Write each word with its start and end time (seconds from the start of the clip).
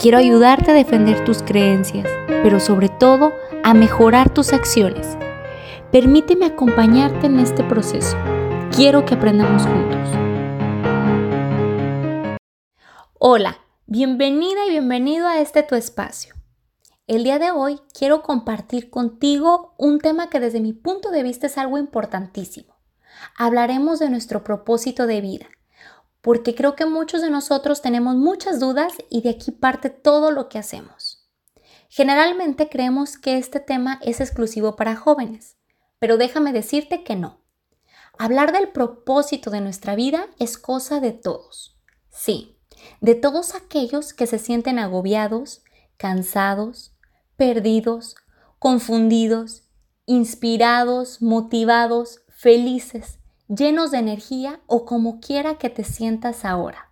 Quiero 0.00 0.18
ayudarte 0.18 0.70
a 0.70 0.74
defender 0.74 1.24
tus 1.24 1.42
creencias, 1.42 2.06
pero 2.28 2.60
sobre 2.60 2.88
todo 2.88 3.32
a 3.64 3.74
mejorar 3.74 4.32
tus 4.32 4.52
acciones. 4.52 5.18
Permíteme 5.90 6.46
acompañarte 6.46 7.26
en 7.26 7.40
este 7.40 7.64
proceso. 7.64 8.16
Quiero 8.70 9.04
que 9.04 9.14
aprendamos 9.14 9.64
juntos. 9.64 10.08
Hola, 13.18 13.58
bienvenida 13.86 14.66
y 14.68 14.70
bienvenido 14.70 15.26
a 15.26 15.40
este 15.40 15.64
tu 15.64 15.74
espacio. 15.74 16.36
El 17.08 17.24
día 17.24 17.40
de 17.40 17.50
hoy 17.50 17.80
quiero 17.92 18.22
compartir 18.22 18.90
contigo 18.90 19.74
un 19.78 19.98
tema 19.98 20.30
que 20.30 20.38
desde 20.38 20.60
mi 20.60 20.74
punto 20.74 21.10
de 21.10 21.24
vista 21.24 21.48
es 21.48 21.58
algo 21.58 21.76
importantísimo. 21.76 22.76
Hablaremos 23.36 23.98
de 23.98 24.10
nuestro 24.10 24.44
propósito 24.44 25.08
de 25.08 25.20
vida 25.20 25.48
porque 26.20 26.54
creo 26.54 26.74
que 26.74 26.86
muchos 26.86 27.22
de 27.22 27.30
nosotros 27.30 27.82
tenemos 27.82 28.16
muchas 28.16 28.60
dudas 28.60 28.92
y 29.10 29.22
de 29.22 29.30
aquí 29.30 29.52
parte 29.52 29.90
todo 29.90 30.30
lo 30.30 30.48
que 30.48 30.58
hacemos. 30.58 31.28
Generalmente 31.88 32.68
creemos 32.68 33.16
que 33.16 33.38
este 33.38 33.60
tema 33.60 33.98
es 34.02 34.20
exclusivo 34.20 34.76
para 34.76 34.96
jóvenes, 34.96 35.56
pero 35.98 36.16
déjame 36.16 36.52
decirte 36.52 37.02
que 37.02 37.16
no. 37.16 37.40
Hablar 38.18 38.52
del 38.52 38.68
propósito 38.68 39.50
de 39.50 39.60
nuestra 39.60 39.94
vida 39.94 40.26
es 40.38 40.58
cosa 40.58 41.00
de 41.00 41.12
todos. 41.12 41.78
Sí, 42.10 42.58
de 43.00 43.14
todos 43.14 43.54
aquellos 43.54 44.12
que 44.12 44.26
se 44.26 44.38
sienten 44.38 44.78
agobiados, 44.78 45.62
cansados, 45.96 46.96
perdidos, 47.36 48.16
confundidos, 48.58 49.62
inspirados, 50.04 51.22
motivados, 51.22 52.22
felices, 52.28 53.17
llenos 53.48 53.90
de 53.90 53.98
energía 53.98 54.60
o 54.66 54.84
como 54.84 55.20
quiera 55.20 55.56
que 55.56 55.70
te 55.70 55.84
sientas 55.84 56.44
ahora. 56.44 56.90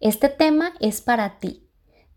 Este 0.00 0.28
tema 0.28 0.72
es 0.80 1.00
para 1.00 1.38
ti, 1.38 1.68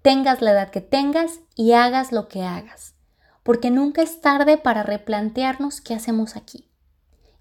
tengas 0.01 0.41
la 0.41 0.51
edad 0.51 0.69
que 0.69 0.81
tengas 0.81 1.39
y 1.55 1.73
hagas 1.73 2.11
lo 2.11 2.27
que 2.27 2.43
hagas, 2.43 2.95
porque 3.43 3.71
nunca 3.71 4.01
es 4.01 4.21
tarde 4.21 4.57
para 4.57 4.83
replantearnos 4.83 5.81
qué 5.81 5.95
hacemos 5.95 6.35
aquí. 6.35 6.71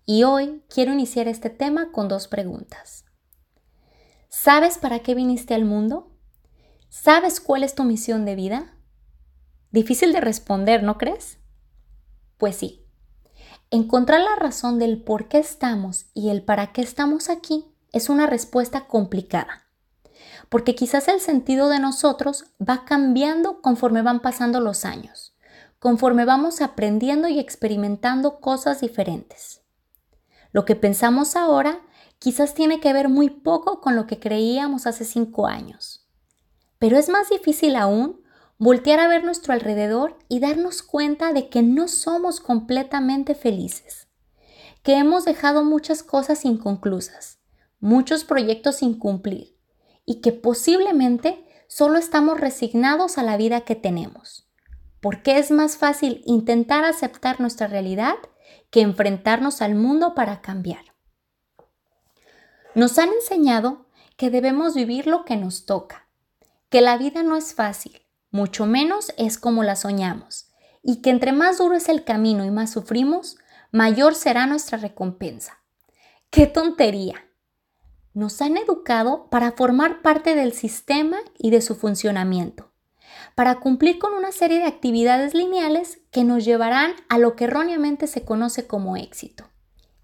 Y 0.06 0.24
hoy 0.24 0.62
quiero 0.68 0.92
iniciar 0.92 1.28
este 1.28 1.50
tema 1.50 1.92
con 1.92 2.08
dos 2.08 2.28
preguntas. 2.28 3.04
¿Sabes 4.28 4.78
para 4.78 4.98
qué 4.98 5.14
viniste 5.14 5.54
al 5.54 5.64
mundo? 5.64 6.10
¿Sabes 6.90 7.40
cuál 7.40 7.64
es 7.64 7.74
tu 7.74 7.84
misión 7.84 8.24
de 8.24 8.34
vida? 8.34 8.76
Difícil 9.70 10.12
de 10.12 10.20
responder, 10.20 10.82
¿no 10.82 10.98
crees? 10.98 11.38
Pues 12.36 12.56
sí, 12.56 12.83
Encontrar 13.74 14.20
la 14.20 14.36
razón 14.36 14.78
del 14.78 15.02
por 15.02 15.26
qué 15.26 15.38
estamos 15.38 16.06
y 16.14 16.28
el 16.28 16.44
para 16.44 16.70
qué 16.70 16.80
estamos 16.80 17.28
aquí 17.28 17.64
es 17.90 18.08
una 18.08 18.28
respuesta 18.28 18.86
complicada, 18.86 19.66
porque 20.48 20.76
quizás 20.76 21.08
el 21.08 21.18
sentido 21.18 21.68
de 21.68 21.80
nosotros 21.80 22.44
va 22.62 22.84
cambiando 22.84 23.60
conforme 23.62 24.02
van 24.02 24.20
pasando 24.20 24.60
los 24.60 24.84
años, 24.84 25.34
conforme 25.80 26.24
vamos 26.24 26.60
aprendiendo 26.60 27.26
y 27.26 27.40
experimentando 27.40 28.38
cosas 28.38 28.80
diferentes. 28.80 29.62
Lo 30.52 30.64
que 30.64 30.76
pensamos 30.76 31.34
ahora 31.34 31.80
quizás 32.20 32.54
tiene 32.54 32.78
que 32.78 32.92
ver 32.92 33.08
muy 33.08 33.28
poco 33.28 33.80
con 33.80 33.96
lo 33.96 34.06
que 34.06 34.20
creíamos 34.20 34.86
hace 34.86 35.04
cinco 35.04 35.48
años. 35.48 36.06
Pero 36.78 36.96
es 36.96 37.08
más 37.08 37.28
difícil 37.28 37.74
aún 37.74 38.22
voltear 38.64 38.98
a 38.98 39.08
ver 39.08 39.24
nuestro 39.24 39.52
alrededor 39.52 40.16
y 40.26 40.40
darnos 40.40 40.82
cuenta 40.82 41.34
de 41.34 41.50
que 41.50 41.62
no 41.62 41.86
somos 41.86 42.40
completamente 42.40 43.34
felices, 43.34 44.08
que 44.82 44.94
hemos 44.94 45.26
dejado 45.26 45.64
muchas 45.64 46.02
cosas 46.02 46.46
inconclusas, 46.46 47.40
muchos 47.78 48.24
proyectos 48.24 48.76
sin 48.76 48.98
cumplir 48.98 49.58
y 50.06 50.22
que 50.22 50.32
posiblemente 50.32 51.44
solo 51.68 51.98
estamos 51.98 52.40
resignados 52.40 53.18
a 53.18 53.22
la 53.22 53.36
vida 53.36 53.60
que 53.60 53.74
tenemos, 53.74 54.48
porque 55.02 55.36
es 55.36 55.50
más 55.50 55.76
fácil 55.76 56.22
intentar 56.24 56.86
aceptar 56.86 57.42
nuestra 57.42 57.66
realidad 57.66 58.16
que 58.70 58.80
enfrentarnos 58.80 59.60
al 59.60 59.74
mundo 59.74 60.14
para 60.14 60.40
cambiar. 60.40 60.86
Nos 62.74 62.98
han 62.98 63.10
enseñado 63.10 63.90
que 64.16 64.30
debemos 64.30 64.74
vivir 64.74 65.06
lo 65.06 65.26
que 65.26 65.36
nos 65.36 65.66
toca, 65.66 66.08
que 66.70 66.80
la 66.80 66.96
vida 66.96 67.22
no 67.22 67.36
es 67.36 67.52
fácil, 67.52 68.03
mucho 68.34 68.66
menos 68.66 69.12
es 69.16 69.38
como 69.38 69.62
la 69.62 69.76
soñamos, 69.76 70.50
y 70.82 71.02
que 71.02 71.10
entre 71.10 71.30
más 71.30 71.58
duro 71.58 71.76
es 71.76 71.88
el 71.88 72.02
camino 72.02 72.44
y 72.44 72.50
más 72.50 72.72
sufrimos, 72.72 73.36
mayor 73.70 74.16
será 74.16 74.48
nuestra 74.48 74.76
recompensa. 74.76 75.62
¡Qué 76.30 76.48
tontería! 76.48 77.30
Nos 78.12 78.42
han 78.42 78.56
educado 78.56 79.30
para 79.30 79.52
formar 79.52 80.02
parte 80.02 80.34
del 80.34 80.52
sistema 80.52 81.18
y 81.38 81.50
de 81.50 81.62
su 81.62 81.76
funcionamiento, 81.76 82.72
para 83.36 83.60
cumplir 83.60 84.00
con 84.00 84.14
una 84.14 84.32
serie 84.32 84.58
de 84.58 84.66
actividades 84.66 85.32
lineales 85.32 86.00
que 86.10 86.24
nos 86.24 86.44
llevarán 86.44 86.96
a 87.08 87.18
lo 87.18 87.36
que 87.36 87.44
erróneamente 87.44 88.08
se 88.08 88.24
conoce 88.24 88.66
como 88.66 88.96
éxito, 88.96 89.44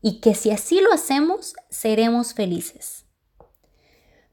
y 0.01 0.21
que 0.21 0.37
si 0.37 0.53
así 0.53 0.81
lo 0.81 0.93
hacemos, 0.93 1.57
seremos 1.69 2.33
felices. 2.33 3.07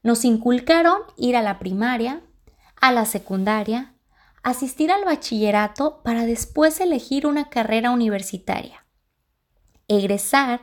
Nos 0.04 0.24
inculcaron 0.24 1.02
ir 1.16 1.36
a 1.36 1.42
la 1.42 1.58
primaria, 1.58 2.22
a 2.80 2.92
la 2.92 3.04
secundaria, 3.04 3.94
asistir 4.42 4.92
al 4.92 5.04
bachillerato 5.04 6.02
para 6.02 6.24
después 6.24 6.80
elegir 6.80 7.26
una 7.26 7.50
carrera 7.50 7.90
universitaria, 7.90 8.86
egresar, 9.88 10.62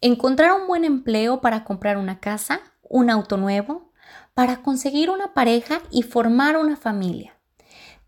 encontrar 0.00 0.60
un 0.60 0.66
buen 0.66 0.84
empleo 0.84 1.40
para 1.40 1.64
comprar 1.64 1.96
una 1.96 2.20
casa, 2.20 2.60
un 2.82 3.10
auto 3.10 3.36
nuevo, 3.36 3.92
para 4.34 4.62
conseguir 4.62 5.10
una 5.10 5.34
pareja 5.34 5.80
y 5.90 6.02
formar 6.02 6.56
una 6.56 6.76
familia, 6.76 7.36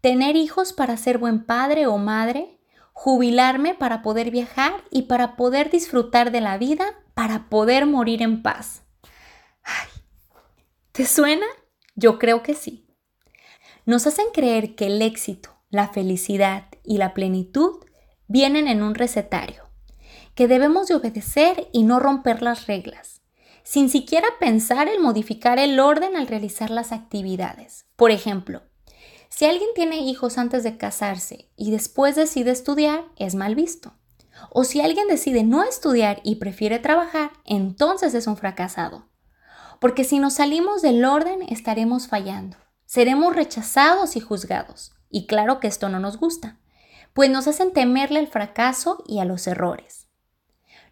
tener 0.01 0.37
hijos 0.37 0.73
para 0.73 0.97
ser 0.97 1.19
buen 1.19 1.45
padre 1.45 1.87
o 1.87 1.99
madre, 1.99 2.59
jubilarme 2.93 3.75
para 3.75 4.03
poder 4.03 4.31
viajar 4.31 4.73
y 4.91 5.03
para 5.03 5.37
poder 5.37 5.71
disfrutar 5.71 6.31
de 6.31 6.41
la 6.41 6.59
vida, 6.59 6.85
para 7.15 7.49
poder 7.49 7.87
morir 7.87 8.23
en 8.23 8.43
paz. 8.43 8.83
¿Te 10.93 11.07
suena? 11.07 11.47
Yo 11.95 12.19
creo 12.19 12.43
que 12.43 12.55
sí 12.55 12.88
nos 13.89 14.07
hacen 14.07 14.27
creer 14.35 14.75
que 14.75 14.89
el 14.89 15.01
éxito, 15.01 15.49
la 15.71 15.89
felicidad 15.89 16.67
y 16.85 16.99
la 16.99 17.15
plenitud 17.15 17.77
vienen 18.27 18.69
en 18.69 18.83
un 18.83 18.95
recetario, 18.95 19.63
que 20.35 20.47
debemos 20.47 20.89
de 20.89 20.97
obedecer 20.97 21.69
y 21.73 21.85
no 21.85 21.99
romper 21.99 22.43
las 22.43 22.67
reglas, 22.67 23.23
sin 23.63 23.89
siquiera 23.89 24.29
pensar 24.39 24.89
en 24.89 25.01
modificar 25.01 25.59
el 25.59 25.81
orden 25.81 26.17
al 26.17 26.27
realizar 26.27 26.69
las 26.69 26.93
actividades. 26.93 27.87
Por 27.97 28.11
ejemplo, 28.11 28.61
si 29.31 29.47
alguien 29.47 29.71
tiene 29.75 30.01
hijos 30.01 30.37
antes 30.37 30.65
de 30.65 30.77
casarse 30.77 31.49
y 31.57 31.71
después 31.71 32.15
decide 32.15 32.51
estudiar, 32.51 33.07
es 33.17 33.35
mal 33.35 33.55
visto. 33.55 33.95
O 34.51 34.65
si 34.65 34.83
alguien 34.83 35.09
decide 35.09 35.45
no 35.45 35.65
estudiar 35.65 36.21
y 36.25 36.35
prefiere 36.35 36.79
trabajar, 36.79 37.31
entonces 37.47 38.13
es 38.13 38.27
un 38.27 38.37
fracasado. 38.37 39.09
Porque 39.81 40.05
si 40.05 40.19
nos 40.19 40.35
salimos 40.35 40.83
del 40.83 41.07
orden 41.07 41.41
estaremos 41.41 42.07
fallando 42.07 42.59
seremos 42.89 43.37
rechazados 43.37 44.17
y 44.17 44.21
juzgados. 44.21 44.95
Y 45.11 45.27
claro 45.27 45.61
que 45.61 45.69
esto 45.69 45.91
no 45.91 46.01
nos 46.01 46.17
gusta, 46.17 46.59
pues 47.13 47.29
nos 47.29 47.47
hacen 47.47 47.73
temerle 47.75 48.19
al 48.19 48.29
fracaso 48.29 49.05
y 49.07 49.21
a 49.21 49.27
los 49.27 49.47
errores. 49.47 50.09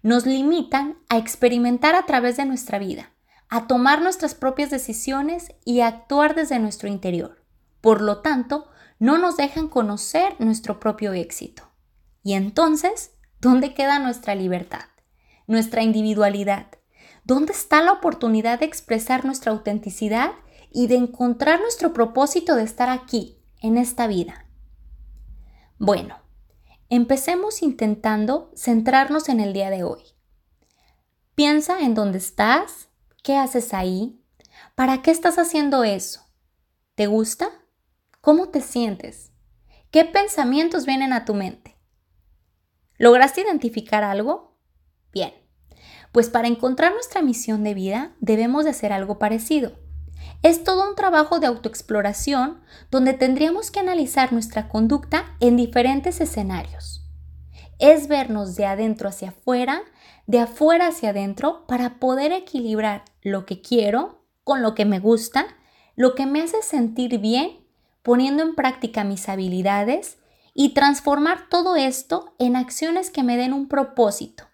Nos 0.02 0.26
limitan 0.26 0.98
a 1.08 1.16
experimentar 1.16 1.94
a 1.94 2.04
través 2.04 2.37
de 2.37 2.44
nuestra 2.44 2.78
vida, 2.78 3.12
a 3.48 3.66
tomar 3.66 4.02
nuestras 4.02 4.34
propias 4.34 4.70
decisiones 4.70 5.54
y 5.64 5.81
a 5.81 5.87
actuar 5.87 6.34
desde 6.34 6.58
nuestro 6.58 6.88
interior. 6.88 7.43
Por 7.81 8.02
lo 8.02 8.20
tanto, 8.20 8.69
no 8.99 9.16
nos 9.16 9.38
dejan 9.38 9.69
conocer 9.69 10.37
nuestro 10.38 10.78
propio 10.78 11.14
éxito. 11.14 11.72
Y 12.22 12.34
entonces, 12.34 13.12
¿dónde 13.40 13.72
queda 13.72 13.99
nuestra 13.99 14.34
libertad? 14.34 14.84
Nuestra 15.46 15.82
individualidad. 15.82 16.66
¿Dónde 17.25 17.52
está 17.52 17.81
la 17.81 17.92
oportunidad 17.92 18.60
de 18.60 18.66
expresar 18.66 19.25
nuestra 19.25 19.52
autenticidad 19.52 20.32
y 20.72 20.86
de 20.86 20.96
encontrar 20.96 21.60
nuestro 21.60 21.92
propósito 21.92 22.54
de 22.54 22.62
estar 22.62 22.88
aquí, 22.88 23.36
en 23.60 23.76
esta 23.76 24.06
vida. 24.06 24.46
Bueno, 25.78 26.18
empecemos 26.88 27.62
intentando 27.62 28.50
centrarnos 28.54 29.28
en 29.28 29.40
el 29.40 29.52
día 29.52 29.70
de 29.70 29.82
hoy. 29.82 30.02
Piensa 31.34 31.80
en 31.80 31.94
dónde 31.94 32.18
estás, 32.18 32.88
qué 33.22 33.36
haces 33.36 33.74
ahí, 33.74 34.22
para 34.74 35.02
qué 35.02 35.10
estás 35.10 35.38
haciendo 35.38 35.84
eso. 35.84 36.22
¿Te 36.94 37.06
gusta? 37.06 37.48
¿Cómo 38.20 38.48
te 38.48 38.60
sientes? 38.60 39.32
¿Qué 39.90 40.04
pensamientos 40.04 40.86
vienen 40.86 41.12
a 41.12 41.24
tu 41.24 41.34
mente? 41.34 41.76
¿Lograste 42.98 43.42
identificar 43.42 44.02
algo? 44.02 44.58
Bien, 45.12 45.34
pues 46.12 46.30
para 46.30 46.48
encontrar 46.48 46.92
nuestra 46.92 47.20
misión 47.20 47.62
de 47.64 47.74
vida 47.74 48.16
debemos 48.20 48.64
de 48.64 48.70
hacer 48.70 48.92
algo 48.92 49.18
parecido. 49.18 49.85
Es 50.42 50.64
todo 50.64 50.88
un 50.88 50.94
trabajo 50.94 51.40
de 51.40 51.46
autoexploración 51.46 52.60
donde 52.90 53.14
tendríamos 53.14 53.70
que 53.70 53.80
analizar 53.80 54.32
nuestra 54.32 54.68
conducta 54.68 55.36
en 55.40 55.56
diferentes 55.56 56.20
escenarios. 56.20 57.02
Es 57.78 58.08
vernos 58.08 58.56
de 58.56 58.66
adentro 58.66 59.08
hacia 59.08 59.30
afuera, 59.30 59.82
de 60.26 60.40
afuera 60.40 60.88
hacia 60.88 61.10
adentro, 61.10 61.66
para 61.66 61.98
poder 61.98 62.32
equilibrar 62.32 63.04
lo 63.22 63.44
que 63.44 63.60
quiero 63.60 64.24
con 64.44 64.62
lo 64.62 64.74
que 64.74 64.84
me 64.84 64.98
gusta, 64.98 65.46
lo 65.94 66.14
que 66.14 66.26
me 66.26 66.42
hace 66.42 66.62
sentir 66.62 67.18
bien, 67.18 67.58
poniendo 68.02 68.42
en 68.42 68.54
práctica 68.54 69.04
mis 69.04 69.28
habilidades 69.28 70.18
y 70.54 70.70
transformar 70.74 71.48
todo 71.50 71.76
esto 71.76 72.34
en 72.38 72.56
acciones 72.56 73.10
que 73.10 73.22
me 73.22 73.36
den 73.36 73.52
un 73.52 73.68
propósito. 73.68 74.44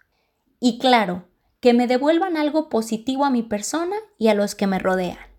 Y 0.59 0.79
claro, 0.79 1.27
que 1.59 1.73
me 1.73 1.87
devuelvan 1.87 2.35
algo 2.35 2.67
positivo 2.67 3.23
a 3.23 3.29
mi 3.29 3.43
persona 3.43 3.95
y 4.17 4.27
a 4.27 4.33
los 4.33 4.55
que 4.55 4.67
me 4.67 4.79
rodean. 4.79 5.32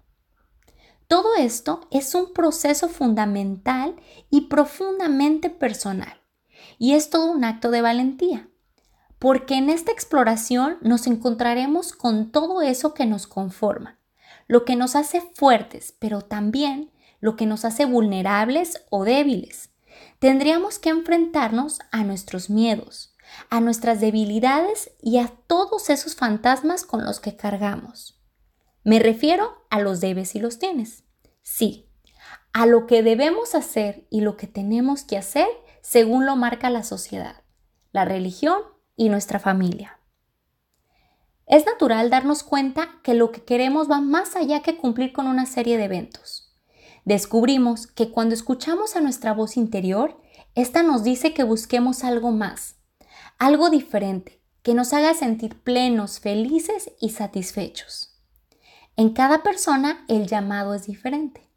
Todo 1.09 1.37
esto 1.37 1.87
es 1.91 2.15
un 2.15 2.33
proceso 2.33 2.89
fundamental 2.89 3.97
y 4.31 4.43
profundamente 4.43 5.51
personal, 5.51 6.23
y 6.79 6.95
es 6.95 7.11
todo 7.11 7.31
un 7.31 7.45
acto 7.45 7.71
de 7.71 7.83
valentía, 7.83 8.49
porque 9.19 9.55
en 9.55 9.69
esta 9.71 9.93
exploración 9.93 10.79
nos 10.81 11.07
encontraremos 11.07 11.93
con 11.93 12.31
todo 12.31 12.63
eso 12.63 12.95
que 12.95 13.07
nos 13.07 13.27
conforma, 13.27 13.99
lo 14.47 14.65
que 14.65 14.77
nos 14.77 14.97
hace 14.97 15.21
fuertes, 15.21 15.95
pero 15.99 16.23
también 16.23 16.91
lo 17.21 17.37
que 17.37 17.47
nos 17.47 17.65
hace 17.65 17.85
vulnerables 17.85 18.85
o 18.91 19.05
débiles. 19.05 19.71
Tendríamos 20.19 20.79
que 20.79 20.91
enfrentarnos 20.91 21.81
a 21.91 22.03
nuestros 22.05 22.51
miedos, 22.51 23.15
a 23.51 23.61
nuestras 23.61 24.01
debilidades 24.01 24.91
y 25.03 25.19
a 25.19 25.29
todos 25.47 25.91
esos 25.91 26.17
fantasmas 26.17 26.85
con 26.85 27.05
los 27.05 27.21
que 27.21 27.37
cargamos. 27.37 28.21
Me 28.83 28.99
refiero 28.99 29.64
a 29.75 29.81
los 29.81 30.01
debes 30.01 30.37
y 30.37 30.39
los 30.39 30.61
tienes. 30.61 31.03
Sí, 31.43 31.89
a 32.53 32.65
lo 32.65 32.87
que 32.87 33.03
debemos 33.03 33.57
hacer 33.57 34.07
y 34.09 34.21
lo 34.21 34.37
que 34.37 34.47
tenemos 34.47 35.03
que 35.03 35.19
hacer 35.19 35.49
según 35.83 36.27
lo 36.27 36.37
marca 36.37 36.71
la 36.71 36.85
sociedad, 36.85 37.43
la 37.91 38.05
religión 38.05 38.61
y 38.95 39.09
nuestra 39.09 39.41
familia. 39.41 39.99
Es 41.49 41.67
natural 41.67 42.09
darnos 42.09 42.45
cuenta 42.45 43.01
que 43.03 43.15
lo 43.15 43.33
que 43.33 43.43
queremos 43.43 43.91
va 43.91 44.01
más 44.01 44.37
allá 44.37 44.63
que 44.63 44.77
cumplir 44.77 45.13
con 45.13 45.27
una 45.27 45.45
serie 45.45 45.77
de 45.77 45.87
eventos. 45.87 46.55
Descubrimos 47.05 47.89
que 47.89 48.13
cuando 48.13 48.37
escuchamos 48.37 48.95
a 48.95 49.01
nuestra 49.01 49.35
voz 49.35 49.57
interior, 49.57 50.21
esta 50.55 50.85
nos 50.85 51.03
dice 51.03 51.35
que 51.35 51.43
busquemos 51.43 52.05
algo 52.05 52.31
más, 52.31 52.77
algo 53.41 53.71
diferente, 53.71 54.41
que 54.63 54.73
nos 54.73 54.93
haga 54.93 55.15
sentir 55.15 55.61
plenos, 55.61 56.21
felices 56.21 56.93
y 57.01 57.11
satisfechos. 57.11 58.14
En 58.97 59.11
cada 59.11 59.43
persona 59.43 60.05
el 60.09 60.29
llamado 60.29 60.75
es 60.75 60.87
diferente. 60.87 61.49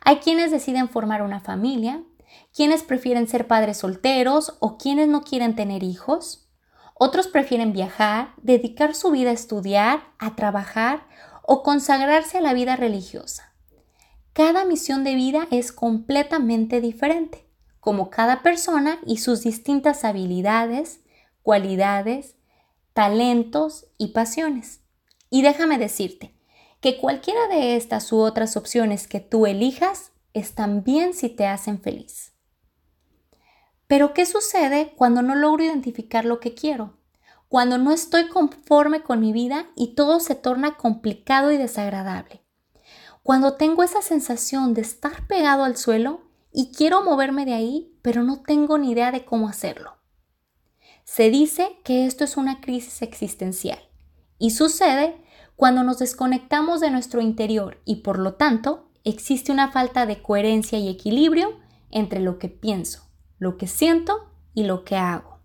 Hay 0.00 0.16
quienes 0.16 0.50
deciden 0.50 0.88
formar 0.88 1.22
una 1.22 1.40
familia, 1.40 2.02
quienes 2.54 2.82
prefieren 2.82 3.26
ser 3.26 3.46
padres 3.46 3.78
solteros 3.78 4.56
o 4.60 4.76
quienes 4.76 5.08
no 5.08 5.22
quieren 5.22 5.56
tener 5.56 5.82
hijos. 5.82 6.50
Otros 6.94 7.28
prefieren 7.28 7.72
viajar, 7.72 8.34
dedicar 8.42 8.94
su 8.94 9.10
vida 9.10 9.30
a 9.30 9.34
estudiar, 9.34 10.02
a 10.18 10.36
trabajar 10.36 11.06
o 11.42 11.62
consagrarse 11.62 12.38
a 12.38 12.42
la 12.42 12.52
vida 12.52 12.76
religiosa. 12.76 13.54
Cada 14.34 14.64
misión 14.64 15.04
de 15.04 15.14
vida 15.14 15.48
es 15.50 15.72
completamente 15.72 16.80
diferente, 16.80 17.48
como 17.80 18.10
cada 18.10 18.42
persona 18.42 18.98
y 19.06 19.18
sus 19.18 19.42
distintas 19.42 20.04
habilidades, 20.04 21.00
cualidades, 21.42 22.36
talentos 22.92 23.86
y 23.96 24.08
pasiones. 24.08 24.82
Y 25.30 25.42
déjame 25.42 25.78
decirte, 25.78 26.37
que 26.80 26.98
cualquiera 26.98 27.48
de 27.48 27.76
estas 27.76 28.12
u 28.12 28.18
otras 28.18 28.56
opciones 28.56 29.08
que 29.08 29.20
tú 29.20 29.46
elijas 29.46 30.12
están 30.32 30.84
bien 30.84 31.14
si 31.14 31.28
te 31.28 31.46
hacen 31.46 31.80
feliz. 31.80 32.32
Pero 33.86 34.12
¿qué 34.14 34.26
sucede 34.26 34.92
cuando 34.96 35.22
no 35.22 35.34
logro 35.34 35.64
identificar 35.64 36.24
lo 36.24 36.40
que 36.40 36.54
quiero? 36.54 36.98
Cuando 37.48 37.78
no 37.78 37.92
estoy 37.92 38.28
conforme 38.28 39.02
con 39.02 39.20
mi 39.20 39.32
vida 39.32 39.70
y 39.74 39.94
todo 39.94 40.20
se 40.20 40.34
torna 40.34 40.76
complicado 40.76 41.50
y 41.50 41.56
desagradable. 41.56 42.42
Cuando 43.22 43.54
tengo 43.54 43.82
esa 43.82 44.02
sensación 44.02 44.74
de 44.74 44.82
estar 44.82 45.26
pegado 45.26 45.64
al 45.64 45.76
suelo 45.76 46.20
y 46.52 46.72
quiero 46.72 47.02
moverme 47.02 47.46
de 47.46 47.54
ahí, 47.54 47.98
pero 48.02 48.22
no 48.22 48.42
tengo 48.42 48.78
ni 48.78 48.92
idea 48.92 49.10
de 49.10 49.24
cómo 49.24 49.48
hacerlo. 49.48 49.96
Se 51.04 51.30
dice 51.30 51.78
que 51.84 52.04
esto 52.04 52.24
es 52.24 52.36
una 52.36 52.60
crisis 52.60 53.00
existencial 53.00 53.80
y 54.38 54.50
sucede 54.50 55.22
cuando 55.58 55.82
nos 55.82 55.98
desconectamos 55.98 56.78
de 56.78 56.88
nuestro 56.88 57.20
interior 57.20 57.82
y 57.84 57.96
por 57.96 58.20
lo 58.20 58.34
tanto 58.34 58.92
existe 59.02 59.50
una 59.50 59.72
falta 59.72 60.06
de 60.06 60.22
coherencia 60.22 60.78
y 60.78 60.88
equilibrio 60.88 61.58
entre 61.90 62.20
lo 62.20 62.38
que 62.38 62.48
pienso, 62.48 63.10
lo 63.40 63.56
que 63.56 63.66
siento 63.66 64.30
y 64.54 64.62
lo 64.62 64.84
que 64.84 64.94
hago. 64.94 65.40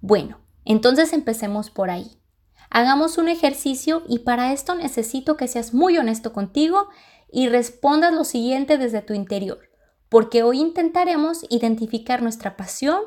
Bueno, 0.00 0.40
entonces 0.64 1.12
empecemos 1.12 1.68
por 1.68 1.90
ahí. 1.90 2.22
Hagamos 2.70 3.18
un 3.18 3.28
ejercicio 3.28 4.02
y 4.08 4.20
para 4.20 4.50
esto 4.54 4.74
necesito 4.74 5.36
que 5.36 5.46
seas 5.46 5.74
muy 5.74 5.98
honesto 5.98 6.32
contigo 6.32 6.88
y 7.30 7.50
respondas 7.50 8.14
lo 8.14 8.24
siguiente 8.24 8.78
desde 8.78 9.02
tu 9.02 9.12
interior, 9.12 9.60
porque 10.08 10.42
hoy 10.42 10.58
intentaremos 10.58 11.44
identificar 11.50 12.22
nuestra 12.22 12.56
pasión, 12.56 13.02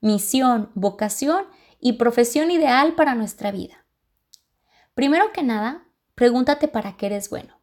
misión, 0.00 0.72
vocación 0.74 1.44
y 1.78 1.92
profesión 1.92 2.50
ideal 2.50 2.96
para 2.96 3.14
nuestra 3.14 3.52
vida. 3.52 3.83
Primero 4.94 5.32
que 5.32 5.42
nada, 5.42 5.86
pregúntate 6.14 6.68
para 6.68 6.96
qué 6.96 7.06
eres 7.06 7.30
bueno. 7.30 7.60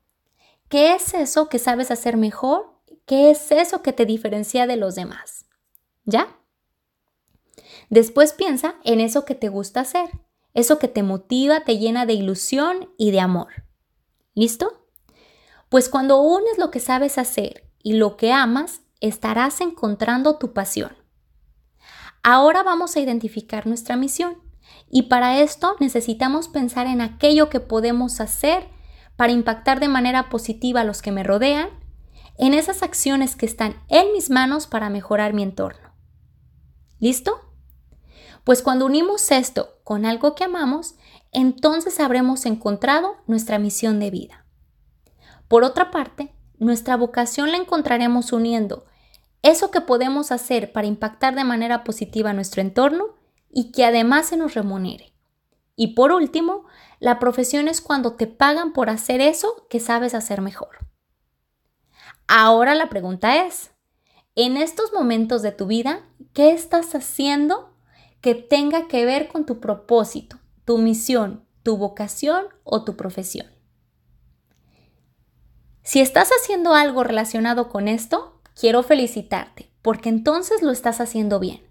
¿Qué 0.70 0.94
es 0.94 1.14
eso 1.14 1.50
que 1.50 1.60
sabes 1.60 1.92
hacer 1.92 2.18
mejor? 2.18 2.80
¿Qué 3.06 3.32
es 3.32 3.52
eso 3.52 3.82
que 3.82 3.94
te 3.94 4.06
diferencia 4.06 4.68
de 4.68 4.78
los 4.78 4.96
demás? 4.96 5.46
¿Ya? 6.06 6.38
Después 7.90 8.34
piensa 8.34 8.76
en 8.84 9.02
eso 9.02 9.26
que 9.26 9.36
te 9.36 9.50
gusta 9.50 9.82
hacer, 9.82 10.10
eso 10.54 10.80
que 10.80 10.88
te 10.88 11.04
motiva, 11.04 11.64
te 11.64 11.78
llena 11.78 12.06
de 12.06 12.14
ilusión 12.14 12.90
y 12.98 13.12
de 13.12 13.20
amor. 13.20 13.66
¿Listo? 14.34 14.88
Pues 15.70 15.90
cuando 15.90 16.22
unes 16.22 16.58
lo 16.58 16.72
que 16.72 16.80
sabes 16.80 17.18
hacer 17.18 17.70
y 17.84 17.94
lo 17.94 18.18
que 18.18 18.32
amas, 18.32 18.82
estarás 19.00 19.62
encontrando 19.62 20.38
tu 20.38 20.54
pasión. 20.54 20.96
Ahora 22.24 22.64
vamos 22.64 22.96
a 22.96 23.00
identificar 23.00 23.68
nuestra 23.68 23.96
misión. 23.96 24.38
Y 24.90 25.04
para 25.04 25.40
esto 25.40 25.76
necesitamos 25.80 26.48
pensar 26.48 26.88
en 26.88 27.02
aquello 27.02 27.50
que 27.50 27.60
podemos 27.60 28.20
hacer 28.20 28.68
para 29.16 29.32
impactar 29.32 29.80
de 29.80 29.88
manera 29.88 30.30
positiva 30.30 30.82
a 30.82 30.84
los 30.84 31.02
que 31.02 31.12
me 31.12 31.24
rodean, 31.24 31.70
en 32.38 32.54
esas 32.54 32.82
acciones 32.82 33.36
que 33.36 33.46
están 33.46 33.76
en 33.88 34.12
mis 34.14 34.30
manos 34.30 34.68
para 34.68 34.90
mejorar 34.90 35.34
mi 35.34 35.44
entorno. 35.44 35.92
¿Listo? 37.00 37.40
Pues 38.44 38.62
cuando 38.64 38.86
unimos 38.86 39.32
esto 39.32 39.80
con 39.84 40.06
algo 40.06 40.34
que 40.34 40.46
amamos, 40.46 40.96
entonces 41.32 42.00
habremos 42.00 42.46
encontrado 42.46 43.18
nuestra 43.28 43.60
misión 43.60 44.00
de 44.00 44.10
vida. 44.10 44.46
Por 45.48 45.64
otra 45.64 45.92
parte, 45.92 46.34
nuestra 46.58 46.98
vocación 46.98 47.52
la 47.52 47.58
encontraremos 47.58 48.34
uniendo 48.34 48.86
eso 49.44 49.72
que 49.72 49.82
podemos 49.82 50.32
hacer 50.32 50.72
para 50.72 50.88
impactar 50.88 51.36
de 51.36 51.44
manera 51.44 51.84
positiva 51.84 52.34
nuestro 52.34 52.62
entorno 52.62 53.16
y 53.54 53.72
que 53.72 53.86
además 53.86 54.28
se 54.28 54.38
nos 54.38 54.54
remunere. 54.54 55.14
Y 55.76 55.96
por 55.96 56.12
último, 56.12 56.66
la 57.00 57.20
profesión 57.20 57.68
es 57.68 57.82
cuando 57.82 58.14
te 58.14 58.28
pagan 58.28 58.74
por 58.74 58.90
hacer 58.90 59.22
eso 59.22 59.66
que 59.70 59.80
sabes 59.80 60.14
hacer 60.14 60.42
mejor. 60.42 60.78
Ahora 62.28 62.76
la 62.76 62.90
pregunta 62.90 63.46
es, 63.46 63.72
en 64.36 64.58
estos 64.58 64.94
momentos 64.94 65.42
de 65.42 65.52
tu 65.52 65.66
vida, 65.66 66.08
¿qué 66.34 66.52
estás 66.52 66.96
haciendo 66.96 67.74
que 68.22 68.36
tenga 68.36 68.88
que 68.88 69.06
ver 69.06 69.28
con 69.28 69.46
tu 69.46 69.60
propósito, 69.60 70.38
tu 70.64 70.78
misión, 70.78 71.46
tu 71.64 71.78
vocación 71.78 72.46
o 72.64 72.84
tu 72.84 72.96
profesión? 72.96 73.48
Si 75.84 76.00
estás 76.00 76.30
haciendo 76.30 76.74
algo 76.76 77.04
relacionado 77.04 77.68
con 77.68 77.88
esto, 77.88 78.40
quiero 78.54 78.84
felicitarte, 78.84 79.72
porque 79.82 80.10
entonces 80.10 80.62
lo 80.62 80.72
estás 80.72 81.02
haciendo 81.02 81.40
bien. 81.40 81.71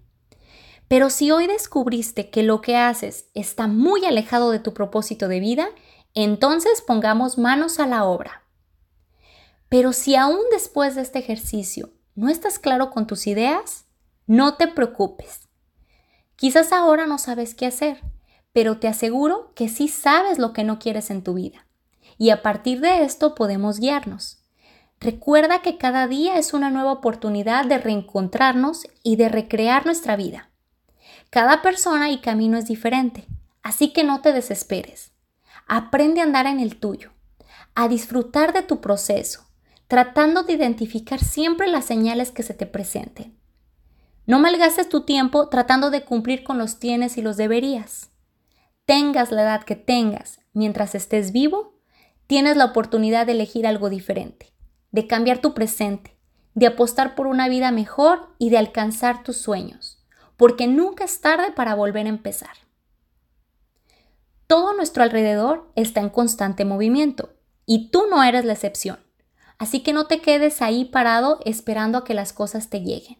Pero 0.91 1.09
si 1.09 1.31
hoy 1.31 1.47
descubriste 1.47 2.29
que 2.29 2.43
lo 2.43 2.59
que 2.59 2.75
haces 2.75 3.29
está 3.33 3.67
muy 3.67 4.03
alejado 4.03 4.51
de 4.51 4.59
tu 4.59 4.73
propósito 4.73 5.29
de 5.29 5.39
vida, 5.39 5.69
entonces 6.13 6.83
pongamos 6.85 7.37
manos 7.37 7.79
a 7.79 7.87
la 7.87 8.03
obra. 8.03 8.43
Pero 9.69 9.93
si 9.93 10.17
aún 10.17 10.41
después 10.51 10.95
de 10.95 11.01
este 11.03 11.19
ejercicio 11.19 11.91
no 12.13 12.27
estás 12.27 12.59
claro 12.59 12.91
con 12.91 13.07
tus 13.07 13.25
ideas, 13.25 13.85
no 14.27 14.55
te 14.55 14.67
preocupes. 14.67 15.47
Quizás 16.35 16.73
ahora 16.73 17.07
no 17.07 17.19
sabes 17.19 17.55
qué 17.55 17.67
hacer, 17.67 18.01
pero 18.51 18.77
te 18.77 18.89
aseguro 18.89 19.53
que 19.55 19.69
sí 19.69 19.87
sabes 19.87 20.39
lo 20.39 20.51
que 20.51 20.65
no 20.65 20.77
quieres 20.77 21.09
en 21.09 21.23
tu 21.23 21.35
vida. 21.35 21.67
Y 22.17 22.31
a 22.31 22.41
partir 22.41 22.81
de 22.81 23.05
esto 23.05 23.33
podemos 23.33 23.79
guiarnos. 23.79 24.43
Recuerda 24.99 25.61
que 25.61 25.77
cada 25.77 26.07
día 26.07 26.37
es 26.37 26.53
una 26.53 26.69
nueva 26.69 26.91
oportunidad 26.91 27.63
de 27.63 27.77
reencontrarnos 27.77 28.87
y 29.03 29.15
de 29.15 29.29
recrear 29.29 29.85
nuestra 29.85 30.17
vida. 30.17 30.50
Cada 31.31 31.61
persona 31.61 32.11
y 32.11 32.19
camino 32.19 32.57
es 32.57 32.65
diferente, 32.65 33.25
así 33.63 33.93
que 33.93 34.03
no 34.03 34.19
te 34.19 34.33
desesperes. 34.33 35.13
Aprende 35.65 36.19
a 36.19 36.23
andar 36.23 36.45
en 36.45 36.59
el 36.59 36.77
tuyo, 36.77 37.13
a 37.73 37.87
disfrutar 37.87 38.51
de 38.51 38.63
tu 38.63 38.81
proceso, 38.81 39.47
tratando 39.87 40.43
de 40.43 40.51
identificar 40.51 41.23
siempre 41.23 41.69
las 41.69 41.85
señales 41.85 42.31
que 42.31 42.43
se 42.43 42.53
te 42.53 42.65
presenten. 42.65 43.39
No 44.25 44.39
malgastes 44.39 44.89
tu 44.89 45.05
tiempo 45.05 45.47
tratando 45.47 45.89
de 45.89 46.03
cumplir 46.03 46.43
con 46.43 46.57
los 46.57 46.79
tienes 46.79 47.17
y 47.17 47.21
los 47.21 47.37
deberías. 47.37 48.09
Tengas 48.85 49.31
la 49.31 49.43
edad 49.43 49.63
que 49.63 49.77
tengas, 49.77 50.41
mientras 50.51 50.95
estés 50.95 51.31
vivo, 51.31 51.79
tienes 52.27 52.57
la 52.57 52.65
oportunidad 52.65 53.25
de 53.25 53.31
elegir 53.31 53.65
algo 53.65 53.89
diferente, 53.89 54.51
de 54.91 55.07
cambiar 55.07 55.39
tu 55.39 55.53
presente, 55.53 56.17
de 56.55 56.67
apostar 56.67 57.15
por 57.15 57.27
una 57.27 57.47
vida 57.47 57.71
mejor 57.71 58.35
y 58.37 58.49
de 58.49 58.57
alcanzar 58.57 59.23
tus 59.23 59.37
sueños, 59.37 60.00
porque 60.41 60.65
nunca 60.65 61.03
es 61.03 61.21
tarde 61.21 61.51
para 61.51 61.75
volver 61.75 62.07
a 62.07 62.09
empezar. 62.09 62.49
Todo 64.47 64.73
nuestro 64.73 65.03
alrededor 65.03 65.71
está 65.75 65.99
en 66.01 66.09
constante 66.09 66.65
movimiento 66.65 67.35
y 67.67 67.91
tú 67.91 68.05
no 68.09 68.23
eres 68.23 68.43
la 68.43 68.53
excepción. 68.53 68.97
Así 69.59 69.81
que 69.81 69.93
no 69.93 70.07
te 70.07 70.19
quedes 70.19 70.63
ahí 70.63 70.85
parado 70.85 71.41
esperando 71.45 71.99
a 71.99 72.03
que 72.03 72.15
las 72.15 72.33
cosas 72.33 72.71
te 72.71 72.79
lleguen. 72.79 73.19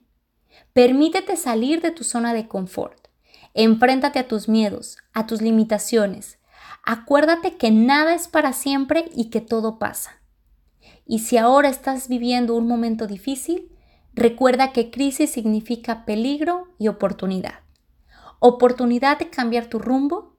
Permítete 0.74 1.38
salir 1.38 1.80
de 1.82 1.92
tu 1.92 2.04
zona 2.04 2.34
de 2.34 2.48
confort. 2.48 3.10
Enfréntate 3.54 4.18
a 4.18 4.28
tus 4.28 4.50
miedos, 4.50 4.98
a 5.14 5.28
tus 5.28 5.44
limitaciones. 5.44 6.40
Acuérdate 6.82 7.56
que 7.56 7.70
nada 7.70 8.16
es 8.16 8.28
para 8.28 8.52
siempre 8.52 9.06
y 9.14 9.30
que 9.30 9.42
todo 9.42 9.78
pasa. 9.78 10.24
Y 11.06 11.20
si 11.20 11.38
ahora 11.38 11.70
estás 11.70 12.08
viviendo 12.08 12.56
un 12.56 12.68
momento 12.68 13.06
difícil, 13.06 13.71
recuerda 14.14 14.72
que 14.72 14.92
crisis 14.92 15.32
significa 15.32 16.06
peligro 16.06 16.68
y 16.78 16.88
oportunidad. 16.88 17.60
Oportunidad 18.40 19.20
de 19.20 19.30
cambiar 19.30 19.68
tu 19.68 19.80
rumbo 19.80 20.38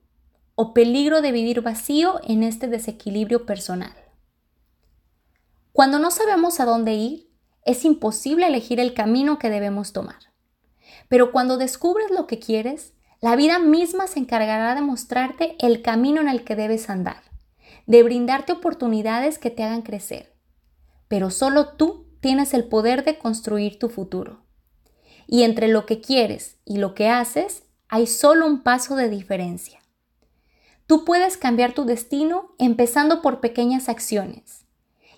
o 0.55 0.73
peligro 0.73 1.21
de 1.21 1.31
vivir 1.31 1.61
vacío 1.61 2.19
en 2.23 2.43
este 2.43 2.67
desequilibrio 2.67 3.45
personal. 3.45 3.93
Cuando 5.71 5.97
no 5.97 6.11
sabemos 6.11 6.59
a 6.59 6.65
dónde 6.65 6.93
ir, 6.93 7.31
es 7.65 7.85
imposible 7.85 8.45
elegir 8.45 8.79
el 8.79 8.93
camino 8.93 9.39
que 9.39 9.49
debemos 9.49 9.93
tomar. 9.93 10.19
Pero 11.07 11.31
cuando 11.31 11.57
descubres 11.57 12.11
lo 12.11 12.27
que 12.27 12.39
quieres, 12.39 12.93
la 13.21 13.35
vida 13.35 13.57
misma 13.57 14.07
se 14.07 14.19
encargará 14.19 14.75
de 14.75 14.81
mostrarte 14.81 15.55
el 15.59 15.81
camino 15.81 16.21
en 16.21 16.27
el 16.27 16.43
que 16.43 16.55
debes 16.55 16.89
andar, 16.89 17.23
de 17.87 18.03
brindarte 18.03 18.51
oportunidades 18.51 19.39
que 19.39 19.49
te 19.49 19.63
hagan 19.63 19.81
crecer. 19.81 20.35
Pero 21.07 21.29
solo 21.29 21.69
tú 21.69 22.02
tienes 22.23 22.53
el 22.53 22.63
poder 22.63 23.03
de 23.03 23.19
construir 23.19 23.77
tu 23.77 23.89
futuro. 23.89 24.39
Y 25.27 25.43
entre 25.43 25.67
lo 25.67 25.85
que 25.85 25.99
quieres 25.99 26.55
y 26.63 26.77
lo 26.77 26.95
que 26.95 27.09
haces 27.09 27.63
hay 27.89 28.07
solo 28.07 28.47
un 28.47 28.63
paso 28.63 28.95
de 28.95 29.09
diferencia. 29.09 29.81
Tú 30.87 31.03
puedes 31.03 31.35
cambiar 31.35 31.73
tu 31.73 31.83
destino 31.83 32.55
empezando 32.59 33.21
por 33.21 33.41
pequeñas 33.41 33.89
acciones. 33.89 34.65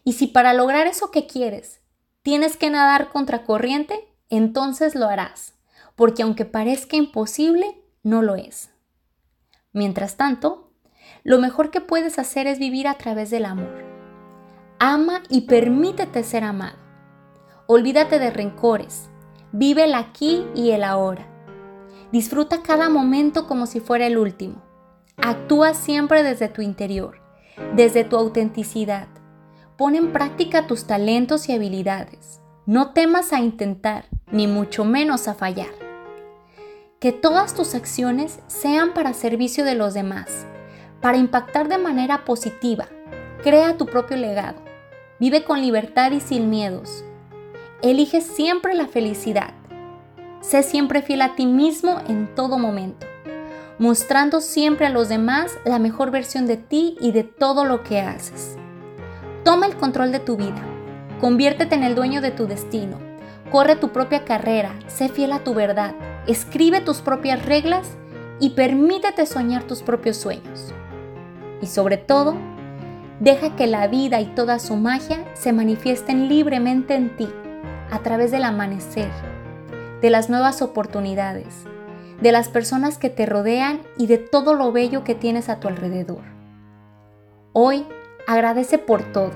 Y 0.04 0.14
si 0.14 0.26
para 0.26 0.56
lograr 0.56 0.88
eso 0.88 1.12
que 1.12 1.28
quieres 1.28 1.80
tienes 2.24 2.58
que 2.58 2.72
nadar 2.72 3.10
contra 3.10 3.44
corriente, 3.44 4.00
entonces 4.32 4.96
lo 4.96 5.06
harás, 5.06 5.54
porque 5.96 6.24
aunque 6.24 6.46
parezca 6.46 6.96
imposible, 6.96 7.84
no 8.02 8.24
lo 8.24 8.36
es. 8.36 8.72
Mientras 9.74 10.18
tanto, 10.18 10.72
lo 11.24 11.38
mejor 11.38 11.70
que 11.70 11.82
puedes 11.82 12.18
hacer 12.18 12.48
es 12.48 12.58
vivir 12.58 12.88
a 12.88 12.98
través 12.98 13.30
del 13.30 13.46
amor. 13.46 13.84
Ama 14.80 15.22
y 15.30 15.42
permítete 15.42 16.24
ser 16.24 16.44
amado. 16.44 16.85
Olvídate 17.68 18.20
de 18.20 18.30
rencores. 18.30 19.10
Vive 19.52 19.86
el 19.86 19.96
aquí 19.96 20.46
y 20.56 20.72
el 20.72 20.84
ahora. 20.84 21.28
Disfruta 22.12 22.62
cada 22.62 22.90
momento 22.90 23.48
como 23.48 23.66
si 23.66 23.80
fuera 23.80 24.08
el 24.08 24.18
último. 24.18 24.62
Actúa 25.18 25.74
siempre 25.74 26.24
desde 26.24 26.48
tu 26.48 26.62
interior, 26.62 27.22
desde 27.76 28.04
tu 28.04 28.18
autenticidad 28.18 29.08
Pon 29.78 29.96
en 29.96 30.14
práctica 30.14 30.68
tus 30.68 30.88
talentos 30.88 31.50
y 31.50 31.52
habilidades. 31.52 32.40
No 32.66 32.94
temas 32.94 33.34
a 33.34 33.42
intentar, 33.42 34.06
ni 34.32 34.48
mucho 34.48 34.86
menos 34.86 35.28
a 35.28 35.34
fallar. 35.34 35.74
Que 37.02 37.12
todas 37.12 37.54
tus 37.54 37.76
acciones 37.76 38.40
sean 38.48 38.94
para 38.94 39.14
servicio 39.14 39.66
de 39.66 39.76
los 39.76 39.94
demás, 39.94 40.48
para 41.02 41.18
impactar 41.18 41.68
de 41.68 41.78
manera 41.78 42.24
positiva. 42.24 42.88
Crea 43.44 43.76
tu 43.76 43.86
propio 43.86 44.16
legado. 44.16 44.62
Vive 45.20 45.44
con 45.44 45.60
libertad 45.60 46.14
y 46.14 46.22
sin 46.22 46.50
miedos. 46.50 47.04
Elige 47.82 48.22
siempre 48.22 48.74
la 48.74 48.88
felicidad. 48.88 49.54
Sé 50.40 50.64
siempre 50.64 51.02
fiel 51.02 51.22
a 51.22 51.36
ti 51.36 51.46
mismo 51.46 52.00
en 52.08 52.34
todo 52.34 52.58
momento, 52.58 53.06
mostrando 53.80 54.40
siempre 54.40 54.86
a 54.86 54.90
los 54.90 55.10
demás 55.10 55.58
la 55.66 55.78
mejor 55.78 56.10
versión 56.10 56.48
de 56.48 56.56
ti 56.56 56.96
y 57.02 57.12
de 57.12 57.24
todo 57.24 57.66
lo 57.66 57.84
que 57.84 58.00
haces. 58.00 58.56
Toma 59.44 59.66
el 59.66 59.76
control 59.76 60.14
de 60.14 60.20
tu 60.20 60.38
vida. 60.38 60.64
Conviértete 61.20 61.76
en 61.76 61.84
el 61.84 61.96
dueño 61.96 62.22
de 62.22 62.32
tu 62.32 62.48
destino. 62.48 62.98
Corre 63.52 63.76
tu 63.76 63.90
propia 63.90 64.24
carrera. 64.24 64.74
Sé 64.88 65.10
fiel 65.10 65.34
a 65.34 65.44
tu 65.44 65.54
verdad. 65.54 65.96
Escribe 66.28 66.80
tus 66.80 67.02
propias 67.02 67.46
reglas 67.46 67.90
y 68.40 68.52
permítete 68.52 69.26
soñar 69.26 69.64
tus 69.64 69.84
propios 69.84 70.16
sueños. 70.16 70.74
Y 71.62 71.68
sobre 71.68 71.98
todo, 71.98 72.36
deja 73.20 73.56
que 73.58 73.68
la 73.68 73.88
vida 73.88 74.22
y 74.22 74.28
toda 74.28 74.60
su 74.60 74.78
magia 74.78 75.26
se 75.34 75.52
manifiesten 75.52 76.30
libremente 76.30 76.96
en 76.96 77.16
ti 77.18 77.28
a 77.92 78.00
través 78.00 78.32
del 78.32 78.44
amanecer, 78.44 79.12
de 80.02 80.10
las 80.10 80.30
nuevas 80.30 80.62
oportunidades, 80.62 81.64
de 82.22 82.32
las 82.32 82.50
personas 82.50 82.98
que 82.98 83.10
te 83.10 83.26
rodean 83.26 83.82
y 83.98 84.08
de 84.08 84.18
todo 84.18 84.54
lo 84.54 84.72
bello 84.72 85.04
que 85.04 85.16
tienes 85.16 85.50
a 85.50 85.60
tu 85.60 85.68
alrededor. 85.68 86.24
Hoy 87.54 87.86
Agradece 88.28 88.80
por 88.80 89.04
todo. 89.04 89.32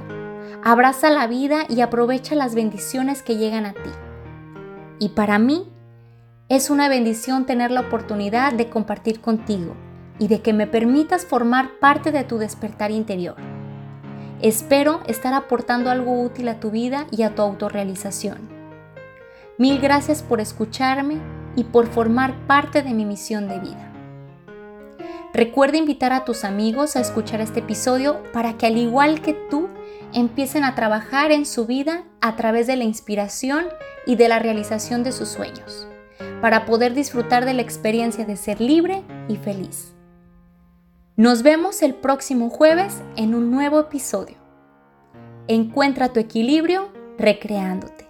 Abraza 0.63 1.11
la 1.11 1.27
vida 1.27 1.65
y 1.69 1.81
aprovecha 1.81 2.33
las 2.33 2.55
bendiciones 2.55 3.21
que 3.21 3.37
llegan 3.37 3.65
a 3.65 3.73
ti. 3.73 3.91
Y 4.97 5.09
para 5.09 5.37
mí 5.37 5.71
es 6.49 6.71
una 6.71 6.89
bendición 6.89 7.45
tener 7.45 7.69
la 7.69 7.81
oportunidad 7.81 8.51
de 8.51 8.69
compartir 8.69 9.21
contigo 9.21 9.75
y 10.17 10.27
de 10.27 10.41
que 10.41 10.53
me 10.53 10.65
permitas 10.65 11.25
formar 11.25 11.77
parte 11.79 12.11
de 12.11 12.23
tu 12.23 12.39
despertar 12.39 12.89
interior. 12.89 13.35
Espero 14.41 15.01
estar 15.05 15.33
aportando 15.33 15.89
algo 15.89 16.21
útil 16.21 16.47
a 16.47 16.61
tu 16.61 16.71
vida 16.71 17.07
y 17.11 17.23
a 17.23 17.35
tu 17.35 17.41
autorrealización. 17.41 18.37
Mil 19.57 19.79
gracias 19.79 20.23
por 20.23 20.39
escucharme 20.39 21.17
y 21.57 21.65
por 21.65 21.87
formar 21.87 22.33
parte 22.47 22.81
de 22.81 22.93
mi 22.93 23.03
misión 23.03 23.49
de 23.49 23.59
vida. 23.59 23.91
Recuerda 25.33 25.77
invitar 25.77 26.13
a 26.13 26.23
tus 26.23 26.45
amigos 26.45 26.95
a 26.95 27.01
escuchar 27.01 27.41
este 27.41 27.59
episodio 27.59 28.23
para 28.31 28.57
que 28.57 28.65
al 28.65 28.77
igual 28.77 29.21
que 29.21 29.33
tú 29.33 29.67
empiecen 30.13 30.63
a 30.63 30.73
trabajar 30.73 31.33
en 31.33 31.45
su 31.45 31.65
vida 31.65 32.05
a 32.21 32.37
través 32.37 32.65
de 32.65 32.77
la 32.77 32.85
inspiración 32.85 33.65
y 34.05 34.15
de 34.15 34.29
la 34.29 34.39
realización 34.39 35.03
de 35.03 35.11
sus 35.11 35.27
sueños, 35.27 35.85
para 36.41 36.65
poder 36.65 36.93
disfrutar 36.93 37.43
de 37.43 37.53
la 37.53 37.61
experiencia 37.61 38.23
de 38.23 38.37
ser 38.37 38.61
libre 38.61 39.03
y 39.27 39.35
feliz. 39.35 39.93
Nos 41.19 41.43
vemos 41.43 41.81
el 41.81 41.95
próximo 41.95 42.49
jueves 42.49 43.01
en 43.17 43.35
un 43.35 43.51
nuevo 43.51 43.77
episodio. 43.77 44.37
Encuentra 45.49 46.13
tu 46.13 46.21
equilibrio 46.21 46.93
recreándote. 47.17 48.08